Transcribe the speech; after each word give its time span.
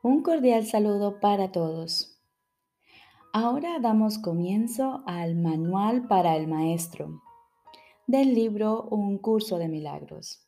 Un 0.00 0.22
cordial 0.22 0.64
saludo 0.64 1.18
para 1.18 1.50
todos. 1.50 2.22
Ahora 3.32 3.80
damos 3.80 4.18
comienzo 4.18 5.02
al 5.06 5.34
Manual 5.34 6.06
para 6.06 6.36
el 6.36 6.46
Maestro 6.46 7.20
del 8.06 8.32
libro 8.32 8.84
Un 8.92 9.18
curso 9.18 9.58
de 9.58 9.66
milagros. 9.66 10.46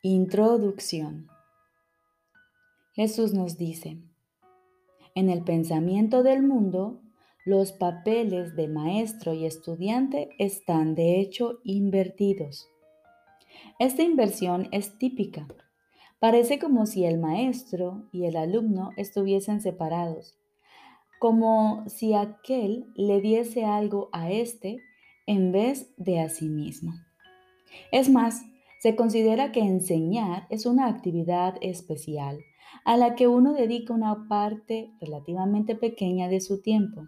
Introducción. 0.00 1.28
Jesús 2.94 3.34
nos 3.34 3.58
dice, 3.58 3.98
en 5.14 5.28
el 5.28 5.44
pensamiento 5.44 6.22
del 6.22 6.42
mundo, 6.42 7.02
los 7.44 7.72
papeles 7.72 8.56
de 8.56 8.66
maestro 8.66 9.34
y 9.34 9.44
estudiante 9.44 10.30
están 10.38 10.94
de 10.94 11.20
hecho 11.20 11.58
invertidos. 11.64 12.66
Esta 13.78 14.02
inversión 14.02 14.68
es 14.72 14.96
típica 14.96 15.46
Parece 16.18 16.58
como 16.58 16.86
si 16.86 17.04
el 17.04 17.18
maestro 17.18 18.08
y 18.10 18.24
el 18.24 18.36
alumno 18.36 18.90
estuviesen 18.96 19.60
separados, 19.60 20.38
como 21.18 21.84
si 21.88 22.14
aquel 22.14 22.86
le 22.94 23.20
diese 23.20 23.66
algo 23.66 24.08
a 24.12 24.30
éste 24.30 24.78
en 25.26 25.52
vez 25.52 25.92
de 25.98 26.20
a 26.20 26.30
sí 26.30 26.48
mismo. 26.48 26.92
Es 27.92 28.08
más, 28.08 28.42
se 28.80 28.96
considera 28.96 29.52
que 29.52 29.60
enseñar 29.60 30.46
es 30.48 30.64
una 30.64 30.86
actividad 30.86 31.56
especial 31.60 32.38
a 32.84 32.96
la 32.96 33.14
que 33.14 33.28
uno 33.28 33.52
dedica 33.52 33.92
una 33.92 34.26
parte 34.26 34.92
relativamente 35.00 35.76
pequeña 35.76 36.28
de 36.28 36.40
su 36.40 36.62
tiempo. 36.62 37.06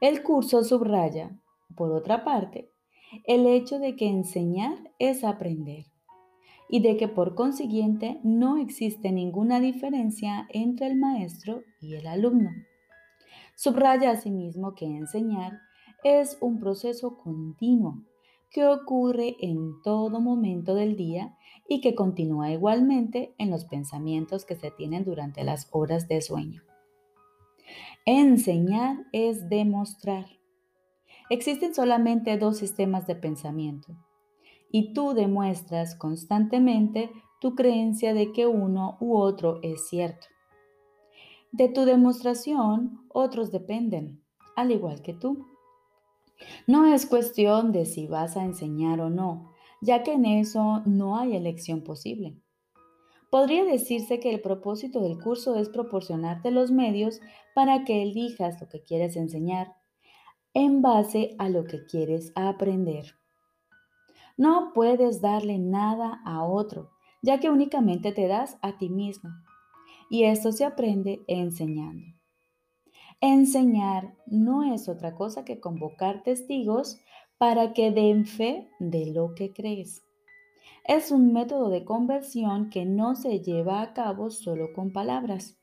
El 0.00 0.24
curso 0.24 0.64
subraya, 0.64 1.38
por 1.76 1.92
otra 1.92 2.24
parte, 2.24 2.72
el 3.24 3.46
hecho 3.46 3.78
de 3.78 3.94
que 3.94 4.08
enseñar 4.08 4.76
es 4.98 5.22
aprender 5.22 5.89
y 6.70 6.80
de 6.80 6.96
que 6.96 7.08
por 7.08 7.34
consiguiente 7.34 8.20
no 8.22 8.56
existe 8.56 9.10
ninguna 9.10 9.58
diferencia 9.58 10.46
entre 10.50 10.86
el 10.86 10.96
maestro 10.96 11.62
y 11.80 11.94
el 11.94 12.06
alumno. 12.06 12.50
Subraya 13.56 14.12
asimismo 14.12 14.74
que 14.74 14.86
enseñar 14.86 15.58
es 16.04 16.38
un 16.40 16.60
proceso 16.60 17.18
continuo 17.18 18.04
que 18.50 18.66
ocurre 18.66 19.36
en 19.40 19.82
todo 19.82 20.20
momento 20.20 20.74
del 20.74 20.96
día 20.96 21.36
y 21.68 21.80
que 21.80 21.94
continúa 21.94 22.50
igualmente 22.50 23.34
en 23.38 23.50
los 23.50 23.64
pensamientos 23.64 24.44
que 24.44 24.56
se 24.56 24.70
tienen 24.70 25.04
durante 25.04 25.44
las 25.44 25.68
horas 25.72 26.08
de 26.08 26.20
sueño. 26.22 26.62
Enseñar 28.06 29.06
es 29.12 29.48
demostrar. 29.48 30.26
Existen 31.28 31.74
solamente 31.74 32.38
dos 32.38 32.58
sistemas 32.58 33.06
de 33.06 33.14
pensamiento, 33.14 33.94
y 34.70 34.92
tú 34.92 35.14
demuestras 35.14 35.94
constantemente 35.94 37.10
tu 37.40 37.54
creencia 37.54 38.14
de 38.14 38.32
que 38.32 38.46
uno 38.46 38.96
u 39.00 39.16
otro 39.16 39.60
es 39.62 39.88
cierto. 39.88 40.26
De 41.52 41.68
tu 41.68 41.84
demostración, 41.84 43.04
otros 43.08 43.50
dependen, 43.50 44.22
al 44.56 44.70
igual 44.70 45.02
que 45.02 45.14
tú. 45.14 45.46
No 46.66 46.86
es 46.86 47.06
cuestión 47.06 47.72
de 47.72 47.86
si 47.86 48.06
vas 48.06 48.36
a 48.36 48.44
enseñar 48.44 49.00
o 49.00 49.10
no, 49.10 49.52
ya 49.80 50.02
que 50.02 50.12
en 50.12 50.26
eso 50.26 50.82
no 50.86 51.18
hay 51.18 51.36
elección 51.36 51.82
posible. 51.82 52.36
Podría 53.30 53.64
decirse 53.64 54.20
que 54.20 54.30
el 54.30 54.40
propósito 54.40 55.00
del 55.00 55.18
curso 55.18 55.56
es 55.56 55.68
proporcionarte 55.68 56.50
los 56.50 56.70
medios 56.70 57.20
para 57.54 57.84
que 57.84 58.02
elijas 58.02 58.60
lo 58.60 58.68
que 58.68 58.82
quieres 58.82 59.16
enseñar 59.16 59.76
en 60.52 60.82
base 60.82 61.36
a 61.38 61.48
lo 61.48 61.64
que 61.64 61.84
quieres 61.84 62.32
aprender. 62.34 63.19
No 64.40 64.72
puedes 64.72 65.20
darle 65.20 65.58
nada 65.58 66.22
a 66.24 66.42
otro, 66.44 66.92
ya 67.20 67.40
que 67.40 67.50
únicamente 67.50 68.10
te 68.10 68.26
das 68.26 68.56
a 68.62 68.78
ti 68.78 68.88
mismo. 68.88 69.28
Y 70.08 70.24
esto 70.24 70.50
se 70.50 70.64
aprende 70.64 71.22
enseñando. 71.28 72.06
Enseñar 73.20 74.14
no 74.24 74.62
es 74.62 74.88
otra 74.88 75.14
cosa 75.14 75.44
que 75.44 75.60
convocar 75.60 76.22
testigos 76.22 76.98
para 77.36 77.74
que 77.74 77.90
den 77.90 78.24
fe 78.24 78.70
de 78.78 79.12
lo 79.12 79.34
que 79.34 79.52
crees. 79.52 80.06
Es 80.84 81.10
un 81.10 81.34
método 81.34 81.68
de 81.68 81.84
conversión 81.84 82.70
que 82.70 82.86
no 82.86 83.16
se 83.16 83.40
lleva 83.40 83.82
a 83.82 83.92
cabo 83.92 84.30
solo 84.30 84.72
con 84.74 84.90
palabras. 84.90 85.58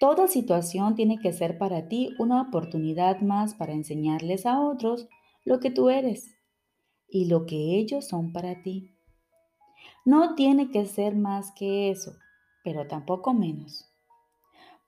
Toda 0.00 0.26
situación 0.26 0.96
tiene 0.96 1.20
que 1.20 1.32
ser 1.32 1.58
para 1.58 1.86
ti 1.86 2.10
una 2.18 2.42
oportunidad 2.42 3.20
más 3.20 3.54
para 3.54 3.72
enseñarles 3.72 4.46
a 4.46 4.60
otros 4.60 5.06
lo 5.44 5.60
que 5.60 5.70
tú 5.70 5.90
eres 5.90 6.33
y 7.14 7.26
lo 7.26 7.46
que 7.46 7.76
ellos 7.76 8.08
son 8.08 8.32
para 8.32 8.60
ti. 8.60 8.90
No 10.04 10.34
tiene 10.34 10.72
que 10.72 10.84
ser 10.84 11.14
más 11.14 11.52
que 11.52 11.92
eso, 11.92 12.16
pero 12.64 12.88
tampoco 12.88 13.32
menos. 13.32 13.88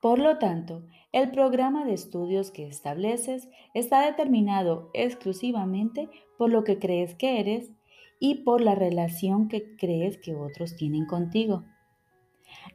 Por 0.03 0.19
lo 0.19 0.37
tanto, 0.39 0.83
el 1.13 1.31
programa 1.31 1.85
de 1.85 1.95
estudios 1.95 2.51
que 2.51 2.67
estableces 2.67 3.49
está 3.75 4.05
determinado 4.05 4.91
exclusivamente 4.93 6.11
por 6.37 6.51
lo 6.51 6.65
que 6.65 6.81
crees 6.81 7.15
que 7.15 7.39
eres 7.39 7.71
y 8.19 8.43
por 8.43 8.61
la 8.61 8.75
relación 8.75 9.47
que 9.47 9.77
crees 9.77 10.19
que 10.19 10.35
otros 10.35 10.75
tienen 10.75 11.07
contigo. 11.07 11.63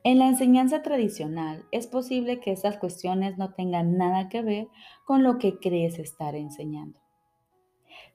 En 0.06 0.18
la 0.18 0.30
enseñanza 0.30 0.82
tradicional 0.82 1.66
es 1.74 1.88
posible 1.88 2.40
que 2.40 2.54
estas 2.54 2.78
cuestiones 2.78 3.38
no 3.38 3.54
tengan 3.54 3.98
nada 3.98 4.30
que 4.30 4.44
ver 4.44 4.70
con 5.06 5.24
lo 5.24 5.40
que 5.40 5.60
crees 5.60 6.00
estar 6.00 6.36
enseñando. 6.36 7.01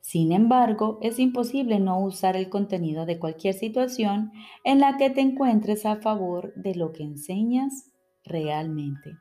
Sin 0.01 0.33
embargo, 0.33 0.99
es 1.03 1.19
imposible 1.19 1.81
no 1.81 2.01
usar 2.01 2.37
el 2.37 2.49
contenido 2.49 3.07
de 3.07 3.19
cualquier 3.19 3.55
situación 3.55 4.33
en 4.65 4.81
la 4.81 4.97
que 4.97 5.11
te 5.11 5.21
encuentres 5.21 5.85
a 5.85 5.97
favor 5.97 6.55
de 6.55 6.75
lo 6.75 6.93
que 6.93 7.03
enseñas 7.03 7.93
realmente. 8.25 9.17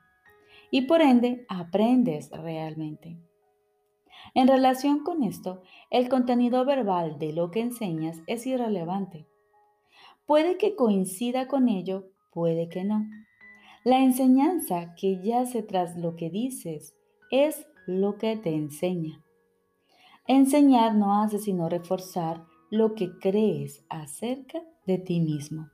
Y 0.70 0.82
por 0.82 1.00
ende, 1.00 1.44
aprendes 1.48 2.30
realmente. 2.30 3.18
En 4.34 4.48
relación 4.48 5.02
con 5.02 5.22
esto, 5.22 5.62
el 5.90 6.08
contenido 6.08 6.64
verbal 6.64 7.18
de 7.18 7.32
lo 7.32 7.50
que 7.50 7.60
enseñas 7.60 8.22
es 8.26 8.46
irrelevante. 8.46 9.26
Puede 10.26 10.58
que 10.58 10.74
coincida 10.74 11.46
con 11.46 11.68
ello, 11.68 12.10
puede 12.32 12.68
que 12.68 12.84
no. 12.84 13.06
La 13.84 14.02
enseñanza 14.02 14.94
que 14.96 15.22
yace 15.22 15.62
tras 15.62 15.96
lo 15.96 16.16
que 16.16 16.30
dices 16.30 16.96
es 17.30 17.66
lo 17.86 18.18
que 18.18 18.36
te 18.36 18.54
enseña. 18.54 19.22
Enseñar 20.28 20.94
no 20.94 21.22
hace 21.22 21.38
sino 21.38 21.68
reforzar 21.68 22.44
lo 22.70 22.94
que 22.94 23.18
crees 23.18 23.84
acerca 23.88 24.60
de 24.84 24.98
ti 24.98 25.20
mismo. 25.20 25.70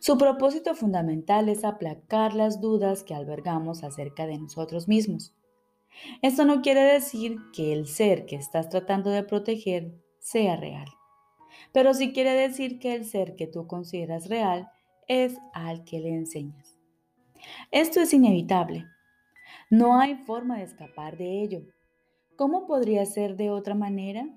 Su 0.00 0.18
propósito 0.18 0.74
fundamental 0.74 1.48
es 1.48 1.64
aplacar 1.64 2.34
las 2.34 2.60
dudas 2.60 3.04
que 3.04 3.14
albergamos 3.14 3.84
acerca 3.84 4.26
de 4.26 4.38
nosotros 4.38 4.88
mismos. 4.88 5.34
Esto 6.22 6.44
no 6.44 6.60
quiere 6.60 6.82
decir 6.82 7.38
que 7.52 7.72
el 7.72 7.86
ser 7.86 8.26
que 8.26 8.36
estás 8.36 8.68
tratando 8.68 9.10
de 9.10 9.22
proteger 9.22 9.94
sea 10.18 10.56
real, 10.56 10.88
pero 11.72 11.94
sí 11.94 12.12
quiere 12.12 12.32
decir 12.32 12.78
que 12.78 12.94
el 12.94 13.04
ser 13.04 13.36
que 13.36 13.46
tú 13.46 13.66
consideras 13.66 14.28
real 14.28 14.68
es 15.08 15.38
al 15.54 15.84
que 15.84 16.00
le 16.00 16.10
enseñas. 16.10 16.76
Esto 17.70 18.00
es 18.00 18.12
inevitable. 18.12 18.86
No 19.70 19.98
hay 19.98 20.16
forma 20.16 20.58
de 20.58 20.64
escapar 20.64 21.16
de 21.16 21.42
ello. 21.42 21.62
¿Cómo 22.36 22.66
podría 22.66 23.06
ser 23.06 23.36
de 23.36 23.50
otra 23.50 23.74
manera? 23.74 24.28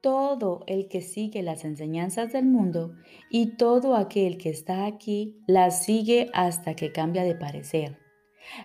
Todo 0.00 0.62
el 0.68 0.88
que 0.88 1.00
sigue 1.00 1.42
las 1.42 1.64
enseñanzas 1.64 2.32
del 2.32 2.46
mundo 2.46 2.94
y 3.28 3.56
todo 3.56 3.96
aquel 3.96 4.38
que 4.38 4.50
está 4.50 4.86
aquí 4.86 5.36
las 5.48 5.84
sigue 5.84 6.30
hasta 6.32 6.76
que 6.76 6.92
cambia 6.92 7.24
de 7.24 7.34
parecer. 7.34 7.98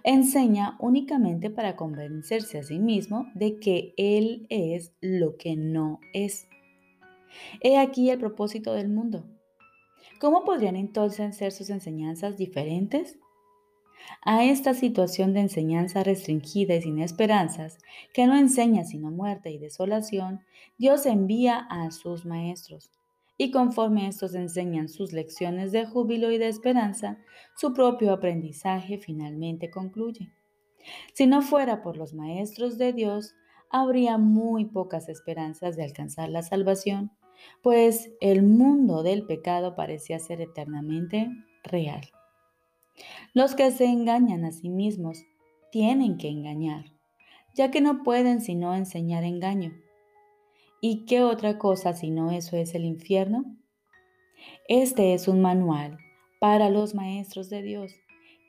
Enseña 0.04 0.78
únicamente 0.80 1.50
para 1.50 1.76
convencerse 1.76 2.60
a 2.60 2.64
sí 2.64 2.78
mismo 2.78 3.26
de 3.34 3.60
que 3.60 3.94
él 3.98 4.46
es 4.50 4.94
lo 5.02 5.38
que 5.38 5.56
no 5.56 6.00
es. 6.14 6.48
He 7.62 7.78
aquí 7.78 8.12
el 8.12 8.20
propósito 8.20 8.74
del 8.74 8.90
mundo. 8.90 9.26
¿Cómo 10.20 10.44
podrían 10.44 10.76
entonces 10.76 11.36
ser 11.36 11.52
sus 11.52 11.72
enseñanzas 11.72 12.38
diferentes? 12.38 13.18
A 14.22 14.44
esta 14.44 14.74
situación 14.74 15.34
de 15.34 15.42
enseñanza 15.42 16.04
restringida 16.04 16.76
y 16.76 16.82
sin 16.82 17.00
esperanzas, 17.00 17.78
que 18.14 18.28
no 18.28 18.36
enseña 18.36 18.84
sino 18.84 19.12
muerte 19.12 19.52
y 19.52 19.58
desolación, 19.58 20.42
Dios 20.78 21.06
envía 21.06 21.68
a 21.70 21.92
sus 21.92 22.26
maestros. 22.26 22.92
Y 23.38 23.52
conforme 23.52 24.08
estos 24.08 24.36
enseñan 24.36 24.90
sus 24.90 25.14
lecciones 25.14 25.72
de 25.72 25.86
júbilo 25.86 26.32
y 26.32 26.38
de 26.38 26.50
esperanza, 26.50 27.18
su 27.56 27.74
propio 27.74 28.12
aprendizaje 28.12 28.98
finalmente 28.98 29.70
concluye. 29.70 30.34
Si 31.14 31.28
no 31.28 31.42
fuera 31.42 31.82
por 31.82 31.96
los 31.96 32.14
maestros 32.14 32.78
de 32.78 32.94
Dios, 32.94 33.36
habría 33.70 34.18
muy 34.18 34.66
pocas 34.66 35.10
esperanzas 35.10 35.78
de 35.78 35.84
alcanzar 35.84 36.30
la 36.30 36.44
salvación, 36.44 37.12
pues 37.62 38.12
el 38.20 38.44
mundo 38.44 39.04
del 39.04 39.26
pecado 39.26 39.76
parecía 39.76 40.20
ser 40.20 40.42
eternamente 40.42 41.30
real. 41.64 42.02
Los 43.34 43.56
que 43.56 43.72
se 43.72 43.86
engañan 43.86 44.46
a 44.46 44.52
sí 44.52 44.70
mismos 44.70 45.24
tienen 45.72 46.18
que 46.18 46.30
engañar, 46.30 46.86
ya 47.56 47.72
que 47.72 47.82
no 47.82 48.04
pueden 48.04 48.42
sino 48.42 48.76
enseñar 48.76 49.24
engaño. 49.24 49.74
¿Y 50.82 51.06
qué 51.06 51.22
otra 51.24 51.58
cosa 51.58 51.94
si 51.94 52.10
no 52.10 52.32
eso 52.32 52.56
es 52.58 52.74
el 52.76 52.86
infierno? 52.86 53.46
Este 54.68 55.14
es 55.14 55.28
un 55.28 55.42
manual, 55.42 55.98
para 56.40 56.70
los 56.70 56.96
maestros 56.96 57.50
de 57.50 57.62
Dios, 57.62 57.94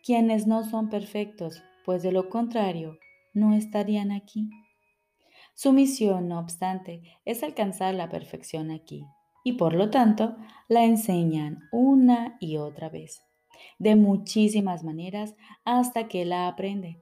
quienes 0.04 0.46
no 0.46 0.64
son 0.64 0.88
perfectos, 0.88 1.62
pues 1.84 2.02
de 2.02 2.12
lo 2.12 2.28
contrario 2.28 2.98
no 3.34 3.54
estarían 3.54 4.12
aquí. 4.12 4.48
Su 5.54 5.72
misión, 5.72 6.28
no 6.28 6.38
obstante, 6.38 7.02
es 7.24 7.42
alcanzar 7.42 7.94
la 7.94 8.08
perfección 8.08 8.70
aquí, 8.70 9.04
y 9.44 9.54
por 9.54 9.74
lo 9.74 9.90
tanto 9.90 10.36
la 10.68 10.84
enseñan 10.84 11.58
una 11.72 12.36
y 12.40 12.56
otra 12.56 12.88
vez, 12.88 13.22
de 13.78 13.96
muchísimas 13.96 14.84
maneras 14.84 15.34
hasta 15.64 16.08
que 16.08 16.24
la 16.24 16.48
aprende. 16.48 17.00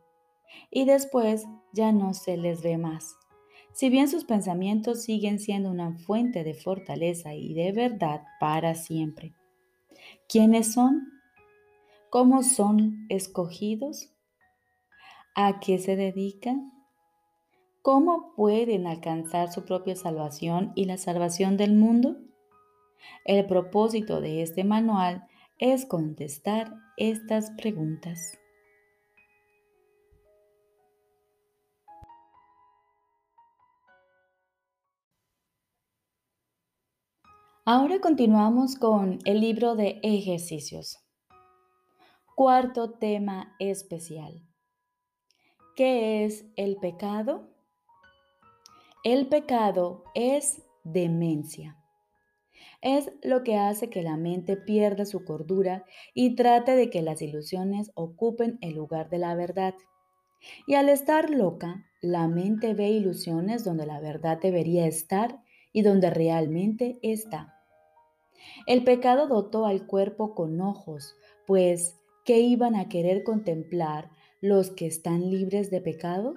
Y 0.71 0.85
después 0.85 1.47
ya 1.73 1.93
no 1.93 2.15
se 2.15 2.37
les 2.37 2.63
ve 2.63 2.79
más. 2.79 3.17
Si 3.73 3.91
bien 3.91 4.09
sus 4.09 4.25
pensamientos 4.25 5.03
siguen 5.03 5.39
siendo 5.39 5.71
una 5.71 5.97
fuente 5.99 6.43
de 6.43 6.55
fortaleza 6.55 7.35
y 7.35 7.55
de 7.55 7.73
verdad 7.73 8.23
para 8.41 8.75
siempre. 8.75 9.35
¿Quiénes 10.29 10.73
son? 10.73 11.09
¿Cómo 12.11 12.43
son 12.43 13.07
escogidos? 13.09 14.11
¿A 15.35 15.61
qué 15.61 15.79
se 15.79 15.95
dedican? 15.95 16.73
¿Cómo 17.83 18.35
pueden 18.35 18.87
alcanzar 18.87 19.53
su 19.53 19.65
propia 19.65 19.95
salvación 19.95 20.73
y 20.75 20.87
la 20.87 20.99
salvación 20.99 21.57
del 21.57 21.75
mundo? 21.75 22.17
El 23.25 23.47
propósito 23.47 24.21
de 24.21 24.43
este 24.43 24.65
manual 24.65 25.27
es 25.59 25.87
contestar 25.87 26.73
estas 26.97 27.51
preguntas. 27.53 28.39
Ahora 37.65 38.01
continuamos 38.01 38.77
con 38.77 39.19
el 39.25 39.41
libro 39.41 39.75
de 39.75 40.01
ejercicios. 40.03 40.99
Cuarto 42.35 42.93
tema 42.93 43.55
especial. 43.59 44.43
¿Qué 45.75 46.25
es 46.25 46.47
el 46.57 46.77
pecado? 46.77 47.51
El 49.05 49.29
pecado 49.29 50.05
es 50.15 50.63
demencia. 50.85 51.78
Es 52.81 53.11
lo 53.23 53.43
que 53.43 53.57
hace 53.57 53.91
que 53.91 54.03
la 54.03 54.17
mente 54.17 54.57
pierda 54.57 55.05
su 55.05 55.25
cordura 55.25 55.85
y 56.15 56.37
trate 56.37 56.77
de 56.77 56.91
que 56.91 57.03
las 57.03 57.23
ilusiones 57.23 57.91
ocupen 57.95 58.59
el 58.61 58.75
lugar 58.75 59.11
de 59.11 59.19
la 59.19 59.35
verdad. 59.35 59.75
Y 60.67 60.75
al 60.75 60.89
estar 60.89 61.31
loca, 61.31 61.85
la 62.01 62.29
mente 62.29 62.75
ve 62.75 62.91
ilusiones 62.91 63.65
donde 63.65 63.87
la 63.87 64.01
verdad 64.01 64.39
debería 64.41 64.87
estar 64.87 65.43
y 65.73 65.83
donde 65.83 66.11
realmente 66.11 66.99
está. 67.03 67.55
El 68.67 68.85
pecado 68.85 69.27
dotó 69.27 69.67
al 69.67 69.87
cuerpo 69.87 70.35
con 70.35 70.61
ojos, 70.61 71.17
pues 71.47 71.97
¿qué 72.25 72.39
iban 72.41 72.77
a 72.77 72.89
querer 72.89 73.25
contemplar 73.25 74.11
los 74.41 74.71
que 74.71 74.87
están 74.87 75.31
libres 75.31 75.71
de 75.71 75.81
pecado? 75.81 76.37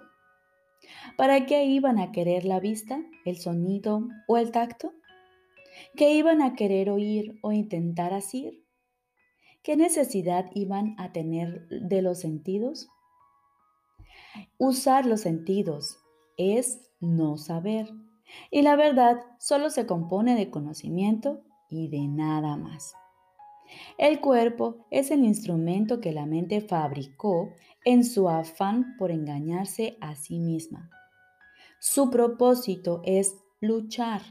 ¿Para 1.18 1.46
qué 1.46 1.66
iban 1.66 2.00
a 2.00 2.12
querer 2.12 2.46
la 2.46 2.60
vista, 2.60 3.04
el 3.26 3.38
sonido 3.38 4.08
o 4.28 4.38
el 4.38 4.52
tacto? 4.52 4.94
¿Qué 5.96 6.14
iban 6.14 6.42
a 6.42 6.56
querer 6.56 6.90
oír 6.90 7.38
o 7.42 7.52
intentar 7.52 8.14
asir? 8.14 8.66
¿Qué 9.64 9.76
necesidad 9.76 10.46
iban 10.54 10.96
a 10.98 11.12
tener 11.12 11.68
de 11.70 12.02
los 12.02 12.20
sentidos? 12.20 12.90
Usar 14.58 15.06
los 15.06 15.22
sentidos 15.22 16.00
es 16.38 16.82
no 17.00 17.38
saber. 17.38 17.90
Y 18.50 18.62
la 18.62 18.76
verdad 18.76 19.20
solo 19.40 19.70
se 19.70 19.86
compone 19.86 20.36
de 20.36 20.50
conocimiento 20.50 21.44
y 21.70 21.90
de 21.90 22.08
nada 22.08 22.58
más. 22.58 22.94
El 23.98 24.20
cuerpo 24.20 24.86
es 24.90 25.12
el 25.12 25.24
instrumento 25.24 26.02
que 26.02 26.12
la 26.12 26.26
mente 26.26 26.62
fabricó 26.62 27.54
en 27.86 28.04
su 28.04 28.30
afán 28.30 28.96
por 28.98 29.12
engañarse 29.12 29.98
a 30.02 30.16
sí 30.16 30.40
misma. 30.40 30.90
Su 31.80 32.10
propósito 32.10 33.02
es 33.06 33.36
luchar, 33.60 34.22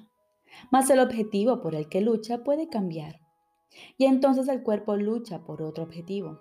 mas 0.70 0.90
el 0.90 1.00
objetivo 1.00 1.60
por 1.60 1.74
el 1.74 1.88
que 1.88 2.00
lucha 2.00 2.44
puede 2.44 2.68
cambiar. 2.68 3.20
Y 3.96 4.06
entonces 4.06 4.48
el 4.48 4.62
cuerpo 4.62 4.96
lucha 4.96 5.44
por 5.44 5.62
otro 5.62 5.84
objetivo. 5.84 6.40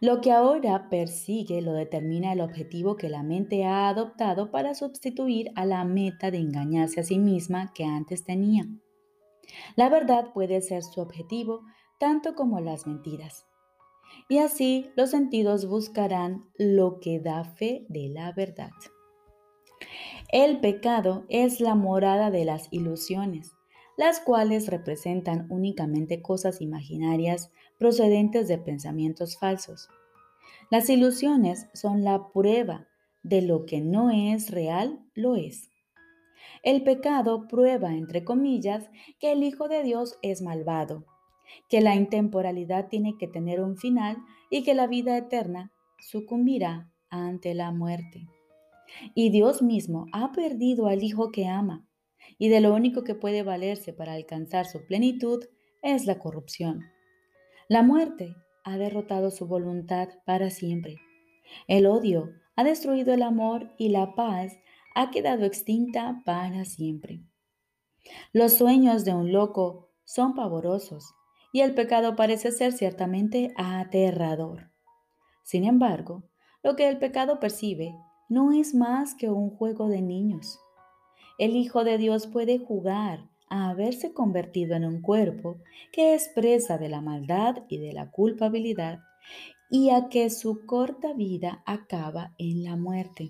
Lo 0.00 0.20
que 0.20 0.32
ahora 0.32 0.88
persigue 0.90 1.60
lo 1.62 1.72
determina 1.72 2.32
el 2.32 2.40
objetivo 2.40 2.96
que 2.96 3.08
la 3.08 3.22
mente 3.22 3.64
ha 3.64 3.88
adoptado 3.88 4.50
para 4.50 4.74
sustituir 4.74 5.50
a 5.54 5.64
la 5.64 5.84
meta 5.84 6.30
de 6.30 6.38
engañarse 6.38 7.00
a 7.00 7.04
sí 7.04 7.18
misma 7.18 7.72
que 7.74 7.84
antes 7.84 8.24
tenía. 8.24 8.64
La 9.76 9.88
verdad 9.88 10.32
puede 10.32 10.60
ser 10.60 10.82
su 10.82 11.00
objetivo 11.00 11.62
tanto 11.98 12.34
como 12.34 12.60
las 12.60 12.86
mentiras. 12.86 13.46
Y 14.28 14.38
así 14.38 14.90
los 14.96 15.10
sentidos 15.10 15.66
buscarán 15.66 16.44
lo 16.56 17.00
que 17.00 17.20
da 17.20 17.44
fe 17.44 17.86
de 17.88 18.08
la 18.08 18.32
verdad. 18.32 18.70
El 20.28 20.60
pecado 20.60 21.24
es 21.28 21.60
la 21.60 21.74
morada 21.74 22.30
de 22.30 22.44
las 22.44 22.68
ilusiones, 22.70 23.52
las 23.96 24.20
cuales 24.20 24.68
representan 24.68 25.46
únicamente 25.50 26.22
cosas 26.22 26.60
imaginarias 26.60 27.50
procedentes 27.78 28.48
de 28.48 28.58
pensamientos 28.58 29.38
falsos. 29.38 29.88
Las 30.70 30.88
ilusiones 30.88 31.68
son 31.74 32.02
la 32.04 32.32
prueba 32.32 32.88
de 33.22 33.42
lo 33.42 33.66
que 33.66 33.80
no 33.80 34.10
es 34.10 34.50
real, 34.50 35.04
lo 35.14 35.36
es. 35.36 35.70
El 36.62 36.82
pecado 36.82 37.46
prueba, 37.48 37.94
entre 37.94 38.24
comillas, 38.24 38.90
que 39.20 39.32
el 39.32 39.42
Hijo 39.42 39.68
de 39.68 39.82
Dios 39.82 40.18
es 40.22 40.42
malvado, 40.42 41.04
que 41.68 41.80
la 41.80 41.94
intemporalidad 41.94 42.88
tiene 42.88 43.16
que 43.18 43.28
tener 43.28 43.60
un 43.60 43.76
final 43.76 44.16
y 44.50 44.62
que 44.62 44.74
la 44.74 44.86
vida 44.86 45.16
eterna 45.16 45.72
sucumbirá 45.98 46.90
ante 47.10 47.54
la 47.54 47.70
muerte. 47.70 48.26
Y 49.14 49.30
Dios 49.30 49.62
mismo 49.62 50.06
ha 50.12 50.32
perdido 50.32 50.86
al 50.86 51.02
Hijo 51.02 51.30
que 51.30 51.46
ama, 51.46 51.86
y 52.38 52.48
de 52.48 52.60
lo 52.60 52.74
único 52.74 53.04
que 53.04 53.14
puede 53.14 53.42
valerse 53.42 53.92
para 53.92 54.14
alcanzar 54.14 54.66
su 54.66 54.84
plenitud 54.86 55.44
es 55.82 56.06
la 56.06 56.18
corrupción. 56.18 56.80
La 57.68 57.82
muerte 57.82 58.34
ha 58.64 58.76
derrotado 58.76 59.30
su 59.30 59.46
voluntad 59.46 60.08
para 60.24 60.50
siempre. 60.50 60.96
El 61.66 61.86
odio 61.86 62.30
ha 62.56 62.64
destruido 62.64 63.14
el 63.14 63.22
amor 63.22 63.72
y 63.78 63.88
la 63.88 64.14
paz 64.14 64.52
ha 64.94 65.10
quedado 65.10 65.44
extinta 65.44 66.22
para 66.24 66.64
siempre. 66.64 67.22
Los 68.32 68.54
sueños 68.54 69.04
de 69.04 69.14
un 69.14 69.32
loco 69.32 69.90
son 70.04 70.34
pavorosos 70.34 71.14
y 71.52 71.60
el 71.60 71.74
pecado 71.74 72.16
parece 72.16 72.50
ser 72.50 72.72
ciertamente 72.72 73.52
aterrador. 73.56 74.70
Sin 75.44 75.64
embargo, 75.64 76.24
lo 76.62 76.76
que 76.76 76.88
el 76.88 76.98
pecado 76.98 77.40
percibe 77.40 77.94
no 78.32 78.50
es 78.52 78.74
más 78.74 79.14
que 79.14 79.28
un 79.28 79.50
juego 79.50 79.88
de 79.88 80.00
niños. 80.00 80.58
El 81.36 81.54
Hijo 81.54 81.84
de 81.84 81.98
Dios 81.98 82.26
puede 82.26 82.58
jugar 82.58 83.28
a 83.50 83.68
haberse 83.68 84.14
convertido 84.14 84.74
en 84.74 84.86
un 84.86 85.02
cuerpo 85.02 85.58
que 85.92 86.14
es 86.14 86.30
presa 86.34 86.78
de 86.78 86.88
la 86.88 87.02
maldad 87.02 87.64
y 87.68 87.76
de 87.76 87.92
la 87.92 88.10
culpabilidad 88.10 89.00
y 89.68 89.90
a 89.90 90.08
que 90.08 90.30
su 90.30 90.64
corta 90.64 91.12
vida 91.12 91.62
acaba 91.66 92.32
en 92.38 92.64
la 92.64 92.76
muerte. 92.76 93.28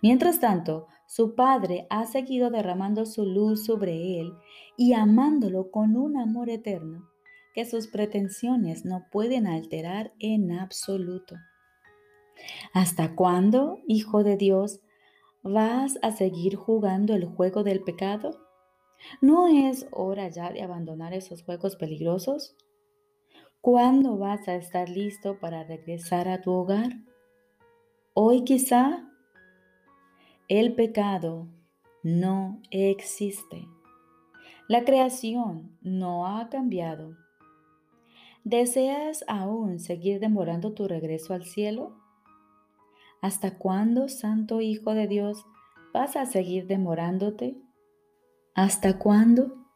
Mientras 0.00 0.40
tanto, 0.40 0.86
su 1.06 1.34
padre 1.34 1.86
ha 1.90 2.06
seguido 2.06 2.48
derramando 2.48 3.04
su 3.04 3.26
luz 3.26 3.66
sobre 3.66 4.18
él 4.18 4.32
y 4.78 4.94
amándolo 4.94 5.70
con 5.70 5.94
un 5.94 6.16
amor 6.16 6.48
eterno 6.48 7.06
que 7.54 7.66
sus 7.66 7.86
pretensiones 7.88 8.86
no 8.86 9.04
pueden 9.12 9.46
alterar 9.46 10.14
en 10.18 10.52
absoluto. 10.52 11.36
¿Hasta 12.72 13.14
cuándo, 13.14 13.80
Hijo 13.86 14.22
de 14.22 14.36
Dios, 14.36 14.80
vas 15.42 15.98
a 16.02 16.12
seguir 16.12 16.56
jugando 16.56 17.14
el 17.14 17.24
juego 17.24 17.62
del 17.62 17.82
pecado? 17.82 18.38
¿No 19.20 19.48
es 19.48 19.86
hora 19.92 20.28
ya 20.28 20.50
de 20.50 20.62
abandonar 20.62 21.14
esos 21.14 21.42
juegos 21.42 21.76
peligrosos? 21.76 22.56
¿Cuándo 23.60 24.16
vas 24.16 24.46
a 24.48 24.54
estar 24.54 24.88
listo 24.88 25.38
para 25.40 25.64
regresar 25.64 26.28
a 26.28 26.40
tu 26.40 26.52
hogar? 26.52 26.92
¿Hoy 28.14 28.44
quizá? 28.44 29.10
El 30.48 30.74
pecado 30.74 31.48
no 32.02 32.60
existe. 32.70 33.66
La 34.68 34.84
creación 34.84 35.76
no 35.82 36.26
ha 36.26 36.48
cambiado. 36.48 37.16
¿Deseas 38.44 39.24
aún 39.26 39.80
seguir 39.80 40.20
demorando 40.20 40.72
tu 40.72 40.86
regreso 40.86 41.34
al 41.34 41.44
cielo? 41.44 42.05
¿Hasta 43.22 43.58
cuándo, 43.58 44.08
Santo 44.08 44.60
Hijo 44.60 44.94
de 44.94 45.06
Dios, 45.06 45.44
vas 45.92 46.16
a 46.16 46.26
seguir 46.26 46.66
demorándote? 46.66 47.56
¿Hasta 48.54 48.98
cuándo? 48.98 49.66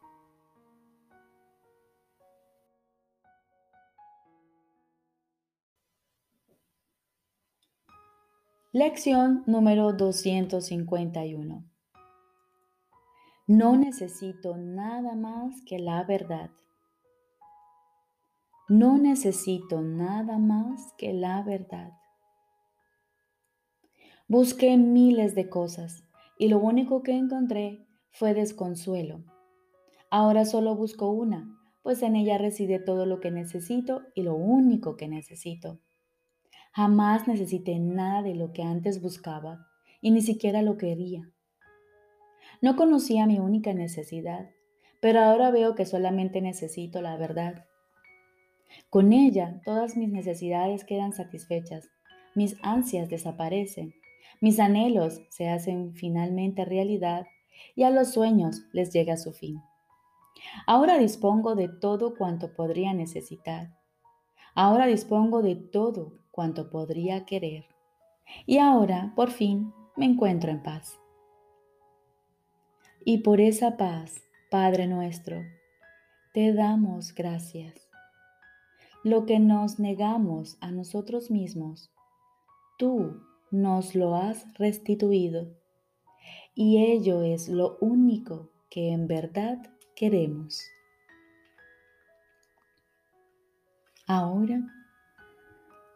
Lección 8.73 9.43
número 9.47 9.93
251. 9.93 11.65
No 13.49 13.77
necesito 13.77 14.57
nada 14.57 15.17
más 15.17 15.61
que 15.67 15.81
la 15.81 16.05
verdad. 16.05 16.51
No 18.69 18.97
necesito 18.97 19.81
nada 19.81 20.39
más 20.39 20.93
que 20.97 21.13
la 21.13 21.43
verdad. 21.43 22.00
Busqué 24.31 24.77
miles 24.77 25.35
de 25.35 25.49
cosas 25.49 26.05
y 26.39 26.47
lo 26.47 26.61
único 26.61 27.03
que 27.03 27.11
encontré 27.11 27.85
fue 28.13 28.33
desconsuelo. 28.33 29.25
Ahora 30.09 30.45
solo 30.45 30.77
busco 30.77 31.11
una, 31.11 31.59
pues 31.83 32.01
en 32.05 32.15
ella 32.15 32.39
reside 32.39 32.79
todo 32.79 33.07
lo 33.07 33.19
que 33.19 33.33
necesito 33.33 34.03
y 34.15 34.23
lo 34.23 34.37
único 34.37 34.97
que 34.97 35.09
necesito. 35.09 35.81
Jamás 36.71 37.27
necesité 37.27 37.81
nada 37.81 38.23
de 38.23 38.37
lo 38.37 38.53
que 38.53 38.63
antes 38.63 39.03
buscaba 39.03 39.67
y 40.01 40.13
ni 40.13 40.23
siquiera 40.23 40.63
lo 40.63 40.77
quería. 40.77 41.29
No 42.63 42.77
conocía 42.77 43.27
mi 43.27 43.41
única 43.41 43.75
necesidad, 43.75 44.49
pero 45.01 45.19
ahora 45.19 45.51
veo 45.51 45.75
que 45.75 45.87
solamente 45.87 46.41
necesito 46.41 47.03
la 47.03 47.17
verdad. 47.17 47.65
Con 48.91 49.13
ella 49.13 49.61
todas 49.65 49.97
mis 49.97 50.09
necesidades 50.09 50.85
quedan 50.85 51.13
satisfechas, 51.13 51.89
mis 52.37 52.57
ansias 52.63 53.09
desaparecen, 53.09 53.93
mis 54.41 54.61
anhelos 54.61 55.23
se 55.29 55.49
hacen 55.49 55.95
finalmente 55.95 56.65
realidad 56.65 57.27
y 57.75 57.83
a 57.83 57.91
los 57.91 58.13
sueños 58.13 58.63
les 58.73 58.93
llega 58.93 59.17
su 59.17 59.33
fin. 59.33 59.61
Ahora 60.67 60.99
dispongo 60.99 61.55
de 61.55 61.69
todo 61.69 62.15
cuanto 62.17 62.55
podría 62.55 62.95
necesitar. 62.95 63.77
Ahora 64.55 64.87
dispongo 64.87 65.43
de 65.43 65.57
todo 65.57 66.13
cuanto 66.31 66.71
podría 66.71 67.25
querer. 67.25 67.67
Y 68.47 68.59
ahora, 68.59 69.13
por 69.17 69.31
fin, 69.31 69.73
me 69.97 70.07
encuentro 70.07 70.51
en 70.51 70.63
paz. 70.63 70.99
Y 73.05 73.19
por 73.19 73.41
esa 73.41 73.77
paz, 73.77 74.23
Padre 74.51 74.87
nuestro, 74.87 75.43
te 76.33 76.53
damos 76.53 77.15
gracias 77.15 77.91
lo 79.03 79.25
que 79.25 79.39
nos 79.39 79.79
negamos 79.79 80.59
a 80.61 80.71
nosotros 80.71 81.31
mismos, 81.31 81.91
tú 82.79 83.23
nos 83.51 83.95
lo 83.95 84.17
has 84.17 84.53
restituido. 84.55 85.49
Y 86.55 86.79
ello 86.93 87.23
es 87.23 87.49
lo 87.49 87.79
único 87.81 88.51
que 88.71 88.91
en 88.91 89.07
verdad 89.07 89.59
queremos. 89.95 90.63
Ahora 94.07 94.61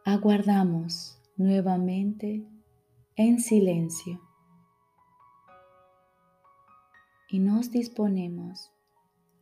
aguardamos 0.05 1.19
nuevamente 1.37 2.47
en 3.17 3.41
silencio 3.41 4.21
y 7.29 7.41
nos 7.41 7.71
disponemos 7.73 8.73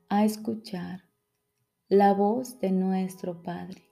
a 0.09 0.25
escuchar 0.25 1.05
la 1.89 2.15
voz 2.15 2.59
de 2.61 2.73
nuestro 2.73 3.43
Padre. 3.43 3.92